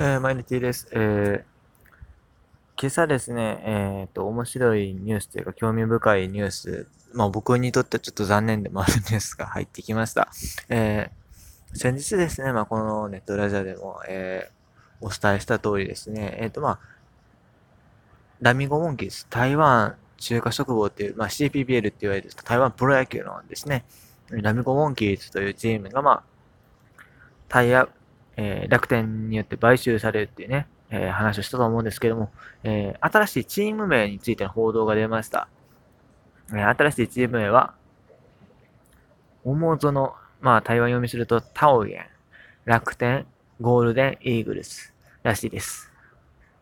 [0.00, 0.86] えー、マイルティです。
[0.92, 10.28] えー、今朝ですね、えっ、と、面白いニュースというか、興味深いニュース、まあ僕にとってはちょっと残念でもあるニュースが 入ってきました。
[10.68, 16.78] えー、先日ですね、まあこのネットラジオでも、えー、お伝えした通りですね、えっ、とまあ、
[18.40, 23.84] ラミゴモンキーズ、台湾中華食房っていう、まあ CPBL って言われる台湾プロ野球のですね、
[24.30, 26.22] ラミゴモンキーズというチームが、まあ、
[27.48, 27.88] タイヤ、
[28.40, 32.30] えー、楽天によって買収されるっていうね、えー、話をしたと思うんですけども、
[32.62, 35.48] えー、新しいチーム名についての報道が出ました。
[36.50, 37.74] えー、新しいチーム名は、
[39.44, 42.06] 桃園、まあ台湾読みするとタオゲン、
[42.64, 43.26] 楽天、
[43.60, 44.94] ゴールデン、イーグルス
[45.24, 45.92] らしいです。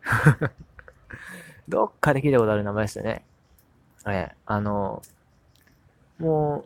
[1.69, 3.23] どっかで聞いたことある名前ですよね。
[4.07, 5.03] えー、あの、
[6.17, 6.65] もう、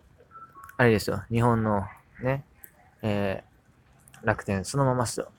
[0.78, 1.86] あれですよ、日本の
[2.22, 2.46] ね、
[3.02, 3.51] えー、
[4.24, 5.32] 楽天そのままっすよ。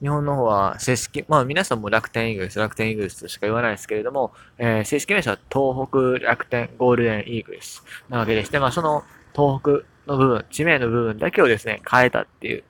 [0.00, 5.88] 日本の方は正式、まあ皆さんも楽天イーグルス、楽天イーグルスとしか言わないですけれども、えー、正式名称は東
[6.20, 9.02] 北楽天ゴールデンイーグルスなわけでして、まあその
[9.34, 12.64] 東北の部分、地名の部分だけをですね、変えたっていう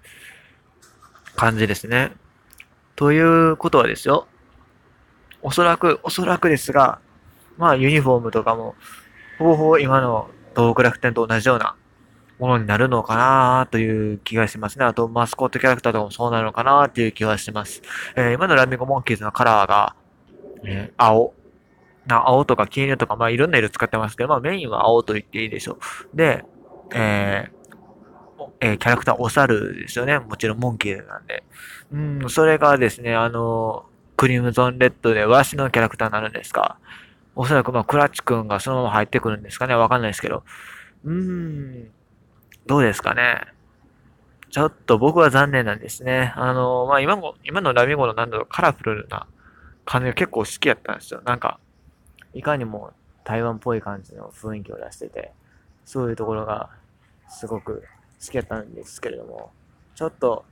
[1.37, 2.13] 感じですね。
[2.97, 4.27] ということはですよ、
[5.43, 6.99] おそらく、おそらくですが、
[7.59, 8.75] まあユニフォームとかも、
[9.39, 11.77] ほぼほぼ今の東北楽天と同じような
[12.39, 14.85] ものになるのかなという気がしますね。
[14.85, 17.83] あと、マスコットキャラクターとかもそうなのかなっていう気がします。
[18.17, 19.95] えー、今のランディングモンキーズのカラーが、
[20.65, 21.35] えー、青。
[22.07, 25.79] な、青とか黄色とか、まあいろんな色使ってますけど、まあメインは青と言っていいでしょ
[26.13, 26.17] う。
[26.17, 26.45] で、
[26.95, 27.59] えー、
[28.61, 30.19] えー、キャラクターお猿ですよね。
[30.19, 31.45] もちろんモンキーズなんで。
[31.93, 33.85] うん、それがですね、あの、
[34.17, 36.79] クリムゾンレッドでワシのキャラクターになるんですか。
[37.37, 39.75] おそらくまあクラッチ君がそのまま入ってくるんですかね。
[39.75, 40.43] わかんないですけど。
[41.05, 41.91] うーん。
[42.69, 43.41] どうですかね。
[44.51, 46.35] ちょっと僕は残念なんですね。
[46.37, 49.27] あの、まあ、今も、今のラミゴのなんだろう、カラフルな
[49.87, 51.23] 感じが結構好きやったんですよ。
[51.25, 51.59] なんか、
[52.35, 52.93] いかにも
[53.25, 55.33] 台湾っぽい感じの雰囲気を出してて、
[55.87, 56.69] そういうところが
[57.31, 57.85] すごく
[58.23, 59.51] 好きやったんですけれども、
[59.95, 60.45] ちょっと、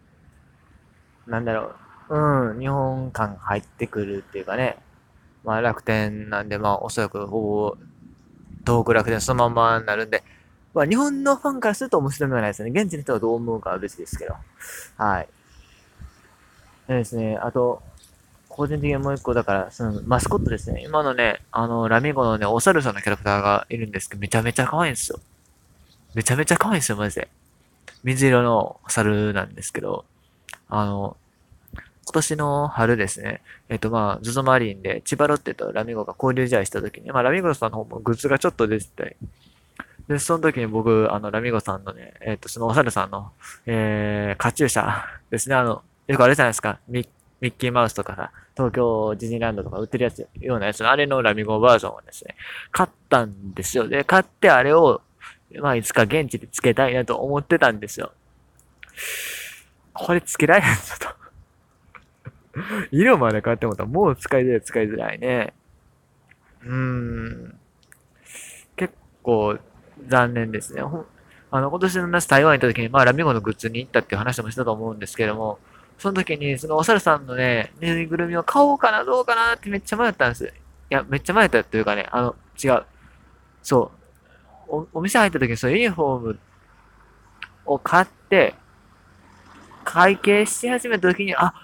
[1.26, 1.74] なんだろ
[2.08, 4.78] う、うん、日本感入ってくるっていうかね、
[5.44, 7.76] まあ楽天なんで、まあおそらくほぼ、
[8.64, 10.24] 東北楽天そのままになるんで、
[10.76, 12.70] まあ、日本のファンからすると面白みはないですね。
[12.70, 14.34] 現地の人はどう思うかは別ですけど。
[14.98, 15.28] はい。
[16.86, 17.82] でですね、あと、
[18.50, 20.82] 個人的にもう一個、だから、その、マスコットですね。
[20.84, 25.18] 今のね、あの、ラミゴのね、お猿さんのキャラクターがいるんですけど、めちゃめちゃ可愛いんですよ。
[26.14, 27.28] めちゃめちゃ可愛いんですよ、マジで。
[28.04, 30.04] 水色の猿なんですけど、
[30.68, 31.16] あの、
[32.04, 39.16] 今年の春ですね、えっ、とまあ、ズゾマリンで千葉ロッテとラミゴが交流試合した時に、まあラミゴさんの方もグッズがちょっと出てて、
[40.08, 43.32] で、その時に僕、あの、ラミゴさんのね、えっ、ー、と、そのお猿さんの、
[43.66, 47.08] えー、カチューシャですね、あの、よくあれじゃないですか、ミ
[47.40, 52.34] ミッキーマウスとかさ、東京ディズニーランドとか売ってるやつ、ようなやつの、あれのラミゴバージョンをですね、
[52.70, 53.88] 買ったんですよ。
[53.88, 55.02] で、買ってあれを、
[55.60, 58.12] まあ、いつか現地でつけたいなと思ってたんですよ。
[59.92, 61.16] これつけられへんぞと。
[62.90, 65.52] 色まで買ってもたらもう使いづらい、使いづらいね。
[66.62, 67.58] うーん。
[68.76, 69.58] 結構、
[70.08, 70.82] 残念ですね。
[71.50, 75.58] あの、今年の夏台湾に行った時に、まあ、ラミゴのグッズに行ったっていう話もしたと思うんですけども、
[75.98, 80.44] その時に、そのお猿さんのね、ぬいぐるみを買おうかな、どうかなってめっちゃ迷ったんです。
[80.44, 80.50] い
[80.90, 82.84] や、めっちゃ迷ったというかね、あの、違う。
[83.62, 83.90] そ
[84.68, 84.72] う。
[84.76, 86.38] お、お店入った時に、そのユニフォーム
[87.64, 88.54] を買って、
[89.84, 91.54] 会計し始めた時に、あ、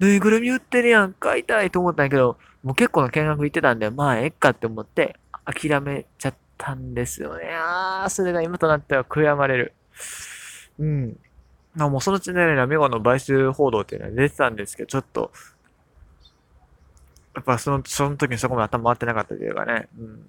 [0.00, 6.66] ぬいぐるみ売ってるやん、買いたいと思ったんやけど、もう結構な見学行ってたんで、まあ、えっかって思って、諦めちゃった。
[6.66, 7.48] たんですよね。
[7.54, 9.72] ああ、それが今となっては悔やまれる。
[10.78, 11.16] うん。
[11.74, 15.32] まあもうそのうちね、ラミゴの買収報道っていうのは出てたんですけど、ちょっと、
[17.34, 20.28] やっぱその、その時にそこまで頭回ってなかったというかね、うん。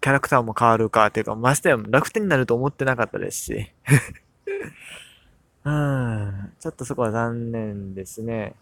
[0.00, 3.70] キャラクターも変わるかっていうか、ましてや楽天になると思ってなかったですし。
[5.62, 6.52] うん。
[6.58, 8.54] ちょっとそこは残念ですね。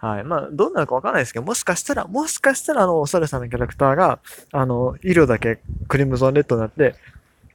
[0.00, 0.24] はい。
[0.24, 4.18] まあ、どうなるかわかんないですけど、もしかしたら、もしかしたら、あの、お猿さんのキャラクターが、
[4.50, 6.94] あの、色だけクリムゾンレッドになって、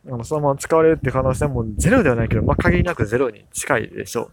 [0.07, 4.29] あの、そのまま使われるって可能性もゼロではないけど、まあ、限りなくゼロに近いでしょ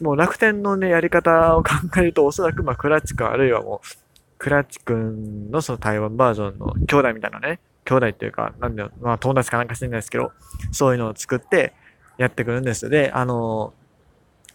[0.00, 0.04] う。
[0.04, 3.88] もう楽天のね、やり方を考えると、おそらく、まあ、クラッチ君、あるいはもう、
[4.36, 10.32] クラッチ君のその台湾バージョンの兄弟みたいなね、兄弟っていうか、なんだよ、まあ、友達かなんか知らないですけど、
[10.72, 11.72] そういうのを作って
[12.18, 12.90] やってくるんです。
[12.90, 13.72] で、あの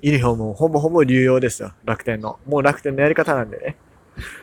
[0.01, 1.74] ユニフォームもほぼほぼ流用ですよ。
[1.86, 2.39] 楽天の。
[2.45, 3.75] もう楽天のやり方なんでね。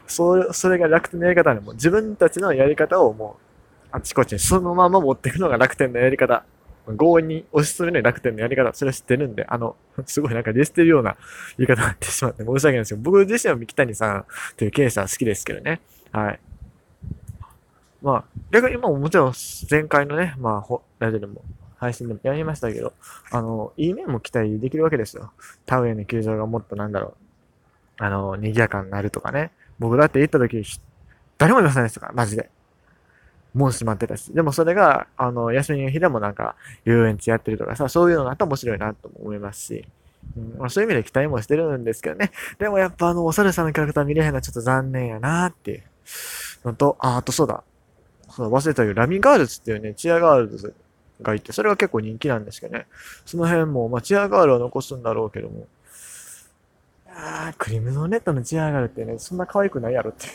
[0.06, 6.44] そそれが楽天のやり方でも自分たちのやり方をもうあちこちにそのまま持っていくのが楽天のやり方。
[6.96, 9.76] 強引に推し進めない楽天のやり方、それは知ってるんで、あの、
[10.06, 11.16] すごいなんかディスってるような
[11.58, 14.24] 言い方になってしまって申し訳ないですけど、僕自身は三木谷さん
[14.56, 15.82] という経営者は好きですけどね。
[16.12, 16.40] はい。
[18.00, 19.32] まあ、逆にももちろん
[19.70, 21.42] 前回のね、まあ、ラジオでも
[21.78, 22.92] 配信でもやりましたけど、
[23.30, 25.32] あの、いい面も期待できるわけですよ。
[25.64, 27.14] 田植えの球場がもっとなんだろ
[28.00, 29.52] う、あの、賑やかになるとかね。
[29.78, 30.62] 僕だって行った時、
[31.38, 32.50] 誰もいませんでしたから、マジで。
[33.54, 34.32] もう閉まってたし。
[34.34, 39.88] でもそれが、あの、休みの日でもなんか、遊園地やってるとかさ、そういうのがあったら面白いなと思いますし。
[40.36, 42.32] うん、そういう意味で期待もしてるんですけどね。
[42.58, 45.82] でもやっぱあの、お猿さんのキャラクター見れへんのはちょっと残念やなっていう
[46.64, 47.62] のと、あ、あとそうだ。
[48.30, 50.74] そう忘れたけど、ラミガールズっていうね、チアガールズ
[51.22, 52.86] がいて、それが結構人気なんですけどね。
[53.26, 55.66] その辺も、まあ、チアガールは残すんだろうけども。
[57.08, 60.26] ああ、クリムゾンネットのチアガールってね、そんな可愛くないやろって。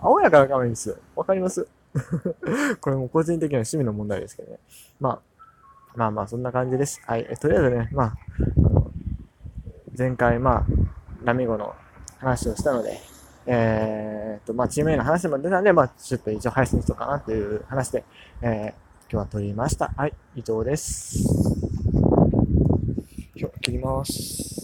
[0.00, 0.96] 青やから可愛いんですよ。
[1.16, 1.66] わかります？
[2.80, 4.58] これも個人的な趣味の問題ですけどね。
[5.00, 5.20] まあ、
[5.96, 7.00] まあまあ、そんな感じです。
[7.04, 7.26] はい。
[7.28, 8.14] えとりあえずね、まあ、
[8.56, 8.90] あの
[9.96, 10.66] 前回、まあ、
[11.24, 11.74] ラミゴの
[12.18, 13.00] 話をしたので、
[13.46, 18.04] えー、と、まあ、チーム A の話も出たんで、まあ、ちょっと一応配信しようかなっていう話で、
[18.42, 19.90] えー、今日は撮りました。
[19.96, 21.18] はい、以上です。
[21.94, 22.18] 今
[23.34, 24.57] 日は切ります。